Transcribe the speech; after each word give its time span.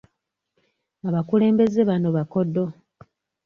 Abakulembeze 1.07 1.79
bano 1.89 2.09
bakodo. 2.17 2.63